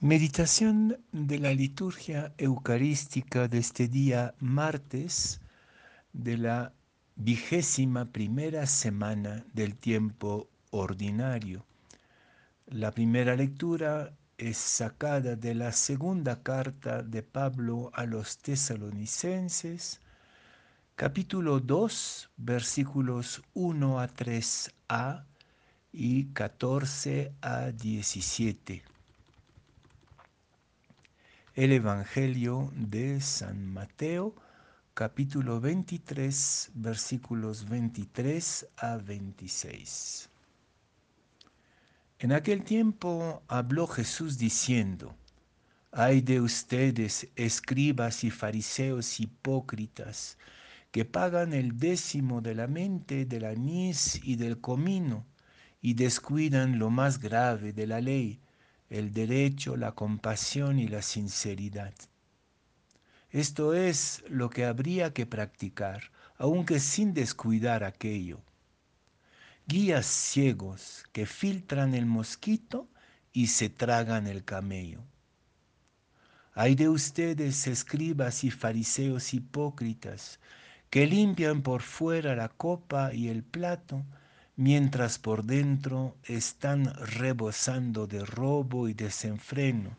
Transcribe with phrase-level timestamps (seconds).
[0.00, 5.40] Meditación de la liturgia eucarística de este día martes
[6.12, 6.72] de la
[7.16, 11.66] vigésima primera semana del tiempo ordinario.
[12.66, 20.00] La primera lectura es sacada de la segunda carta de Pablo a los tesalonicenses,
[20.94, 25.24] capítulo 2, versículos 1 a 3a
[25.90, 28.97] y 14 a 17.
[31.58, 34.32] El Evangelio de San Mateo,
[34.94, 40.30] capítulo 23, versículos 23 a 26.
[42.20, 45.16] En aquel tiempo habló Jesús diciendo,
[45.90, 50.38] Ay de ustedes, escribas y fariseos hipócritas,
[50.92, 55.26] que pagan el décimo de la mente, del anís y del comino,
[55.82, 58.38] y descuidan lo más grave de la ley,
[58.90, 61.94] el derecho, la compasión y la sinceridad.
[63.30, 68.40] Esto es lo que habría que practicar, aunque sin descuidar aquello.
[69.66, 72.88] Guías ciegos que filtran el mosquito
[73.32, 75.02] y se tragan el camello.
[76.54, 80.40] Hay de ustedes, escribas y fariseos hipócritas,
[80.90, 84.04] que limpian por fuera la copa y el plato,
[84.58, 89.96] mientras por dentro están rebosando de robo y desenfreno.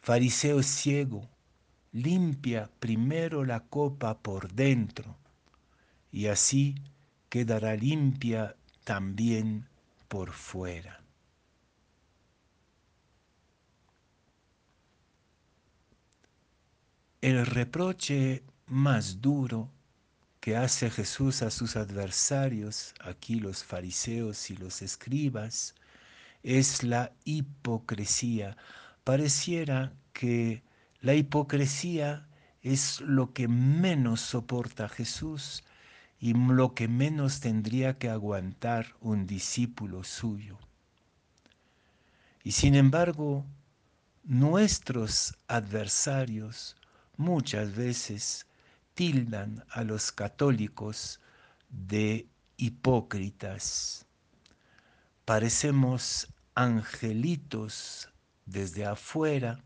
[0.00, 1.28] Fariseo ciego,
[1.92, 5.18] limpia primero la copa por dentro,
[6.10, 6.76] y así
[7.28, 9.68] quedará limpia también
[10.08, 11.02] por fuera.
[17.20, 19.75] El reproche más duro
[20.46, 25.74] que hace Jesús a sus adversarios, aquí los fariseos y los escribas,
[26.44, 28.56] es la hipocresía.
[29.02, 30.62] Pareciera que
[31.00, 32.28] la hipocresía
[32.62, 35.64] es lo que menos soporta Jesús
[36.20, 40.60] y lo que menos tendría que aguantar un discípulo suyo.
[42.44, 43.44] Y sin embargo,
[44.22, 46.76] nuestros adversarios
[47.16, 48.46] muchas veces
[48.96, 51.20] tildan a los católicos
[51.68, 52.26] de
[52.56, 54.06] hipócritas.
[55.26, 58.08] Parecemos angelitos
[58.46, 59.62] desde afuera,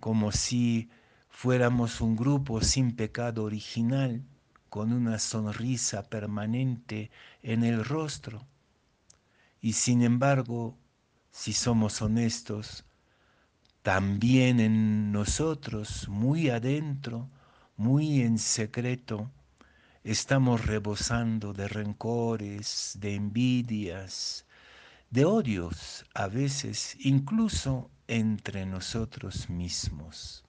[0.00, 0.88] como si
[1.28, 4.24] fuéramos un grupo sin pecado original,
[4.70, 7.10] con una sonrisa permanente
[7.42, 8.46] en el rostro.
[9.60, 10.78] Y sin embargo,
[11.30, 12.86] si somos honestos,
[13.82, 17.28] también en nosotros, muy adentro,
[17.76, 19.30] muy en secreto,
[20.04, 24.46] estamos rebosando de rencores, de envidias,
[25.10, 30.44] de odios, a veces incluso entre nosotros mismos.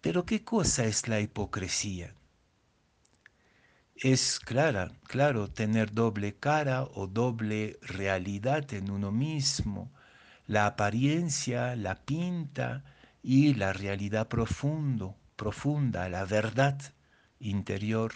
[0.00, 2.14] Pero ¿qué cosa es la hipocresía?
[3.96, 9.90] Es clara, claro, tener doble cara o doble realidad en uno mismo.
[10.46, 12.84] La apariencia, la pinta,
[13.28, 16.80] y la realidad profundo, profunda, la verdad
[17.40, 18.12] interior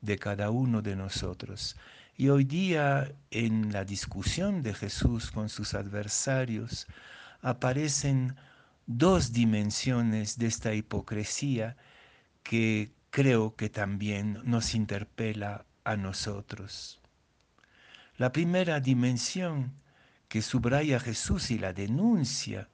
[0.00, 1.74] de cada uno de nosotros.
[2.16, 6.86] Y hoy día en la discusión de Jesús con sus adversarios
[7.40, 8.36] aparecen
[8.86, 11.76] dos dimensiones de esta hipocresía
[12.44, 17.00] que creo que también nos interpela a nosotros.
[18.16, 19.72] La primera dimensión
[20.28, 22.68] que subraya Jesús y la denuncia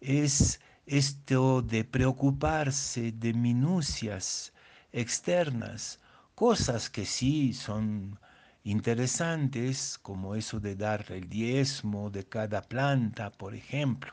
[0.00, 4.52] es esto de preocuparse de minucias
[4.92, 6.00] externas,
[6.34, 8.18] cosas que sí son
[8.64, 14.10] interesantes, como eso de dar el diezmo de cada planta, por ejemplo,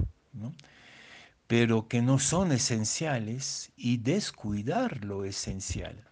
[1.48, 6.10] pero que no son esenciales y descuidar lo esencial.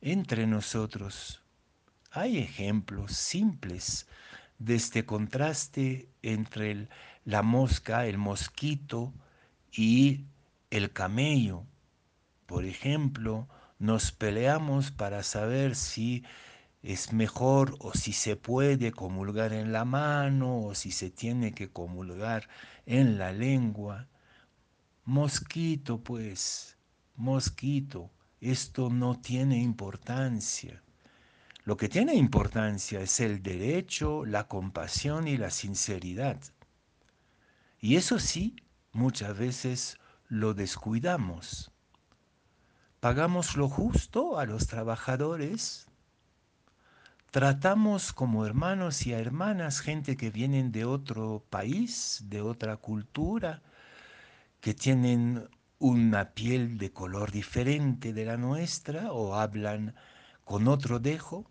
[0.00, 1.42] Entre nosotros
[2.10, 4.06] hay ejemplos simples
[4.58, 6.88] de este contraste entre el
[7.28, 9.12] la mosca, el mosquito
[9.70, 10.24] y
[10.70, 11.66] el camello.
[12.46, 13.46] Por ejemplo,
[13.78, 16.24] nos peleamos para saber si
[16.82, 21.68] es mejor o si se puede comulgar en la mano o si se tiene que
[21.68, 22.48] comulgar
[22.86, 24.06] en la lengua.
[25.04, 26.78] Mosquito, pues,
[27.14, 28.10] mosquito,
[28.40, 30.82] esto no tiene importancia.
[31.64, 36.40] Lo que tiene importancia es el derecho, la compasión y la sinceridad.
[37.80, 38.56] Y eso sí,
[38.92, 39.98] muchas veces
[40.28, 41.70] lo descuidamos.
[43.00, 45.86] Pagamos lo justo a los trabajadores,
[47.30, 53.62] tratamos como hermanos y hermanas gente que vienen de otro país, de otra cultura,
[54.60, 55.48] que tienen
[55.78, 59.94] una piel de color diferente de la nuestra o hablan
[60.44, 61.48] con otro dejo,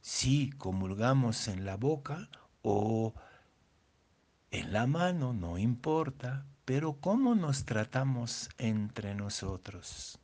[0.00, 2.30] sí comulgamos en la boca
[2.62, 3.12] o
[4.52, 10.18] en la mano, no importa, pero ¿cómo nos tratamos entre nosotros?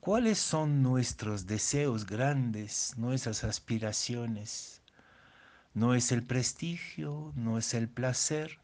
[0.00, 4.82] ¿Cuáles son nuestros deseos grandes, nuestras aspiraciones?
[5.74, 8.58] No es el prestigio, no es el placer,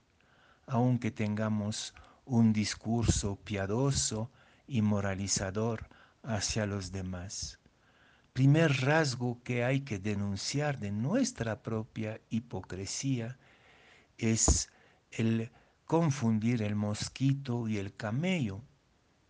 [0.67, 1.95] aunque tengamos
[2.25, 4.33] un discurso piadoso
[4.67, 5.89] y moralizador
[6.25, 7.61] hacia los demás.
[8.33, 13.39] Primer rasgo que hay que denunciar de nuestra propia hipocresía
[14.19, 14.71] es
[15.11, 15.51] el
[15.85, 18.63] confundir el mosquito y el camello,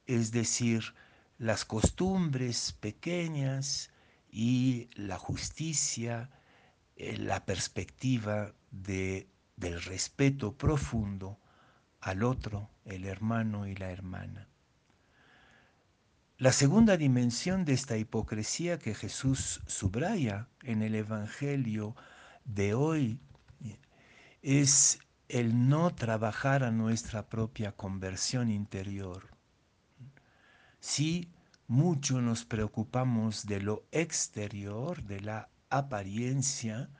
[0.06, 0.94] es decir,
[1.38, 3.90] las costumbres pequeñas
[4.31, 6.31] y la justicia,
[6.96, 11.38] eh, la perspectiva de, del respeto profundo
[12.00, 14.48] al otro, el hermano y la hermana.
[16.36, 21.94] La segunda dimensión de esta hipocresía que Jesús subraya en el Evangelio
[22.44, 23.20] de hoy
[24.44, 24.99] es
[25.31, 29.31] el no trabajar a nuestra propia conversión interior.
[30.81, 31.31] Si
[31.67, 36.91] mucho nos preocupamos de lo exterior, de la apariencia,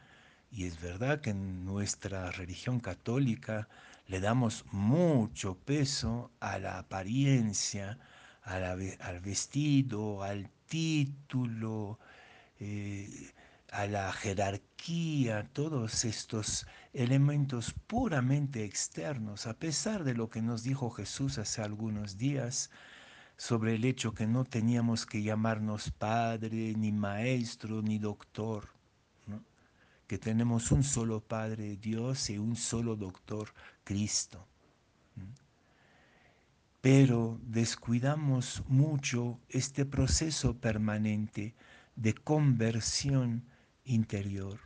[0.51, 3.69] y es verdad que en nuestra religión católica
[4.07, 7.99] le damos mucho peso a la apariencia,
[8.43, 11.99] al vestido, al título,
[12.59, 13.35] eh,
[13.75, 20.91] a la jerarquía, todos estos elementos puramente externos, a pesar de lo que nos dijo
[20.91, 22.71] Jesús hace algunos días
[23.37, 28.69] sobre el hecho que no teníamos que llamarnos padre, ni maestro, ni doctor,
[30.07, 34.47] que tenemos un solo Padre Dios y un solo doctor Cristo.
[36.81, 41.57] Pero descuidamos mucho este proceso permanente
[41.97, 43.43] de conversión
[43.85, 44.61] interior.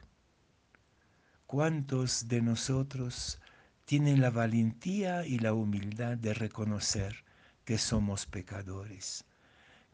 [1.46, 3.40] ¿Cuántos de nosotros
[3.84, 7.24] tienen la valentía y la humildad de reconocer
[7.64, 9.24] que somos pecadores,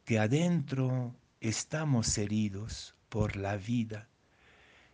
[0.05, 4.09] que adentro estamos heridos por la vida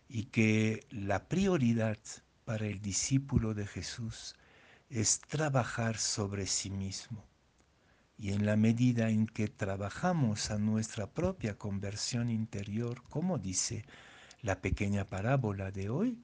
[0.07, 1.97] y que la prioridad
[2.45, 4.35] para el discípulo de Jesús
[4.89, 7.25] es trabajar sobre sí mismo.
[8.17, 13.83] Y en la medida en que trabajamos a nuestra propia conversión interior, como dice
[14.41, 16.23] la pequeña parábola de hoy,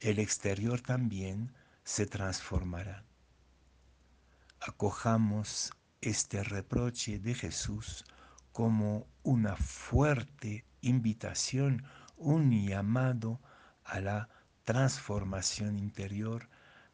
[0.00, 1.52] el exterior también
[1.84, 3.04] se transformará.
[4.60, 8.04] Acojamos este reproche de Jesús
[8.52, 11.84] como una fuerte invitación,
[12.16, 13.40] un llamado
[13.84, 14.28] a la
[14.64, 16.48] transformación interior,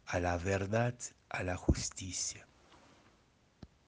[0.05, 0.95] a la verdad,
[1.31, 2.47] a la justicia.